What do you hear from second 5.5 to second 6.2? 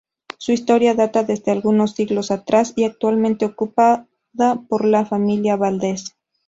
Valdes.